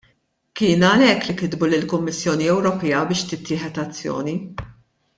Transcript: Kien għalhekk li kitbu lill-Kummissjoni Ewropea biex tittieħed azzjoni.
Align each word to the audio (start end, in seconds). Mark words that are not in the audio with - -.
Kien 0.59 0.85
għalhekk 0.87 1.27
li 1.27 1.35
kitbu 1.41 1.69
lill-Kummissjoni 1.75 2.49
Ewropea 2.57 3.05
biex 3.13 3.31
tittieħed 3.35 3.81
azzjoni. 3.87 4.39